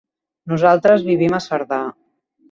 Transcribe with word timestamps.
Nosaltres 0.53 1.03
vivim 1.09 1.35
a 1.39 1.41
Cerdà. 1.49 1.79